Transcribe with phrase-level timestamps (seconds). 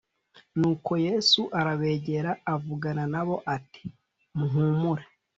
[0.57, 3.83] Nuko Yesu arabegera avugana na bo ati
[4.37, 5.05] muhumure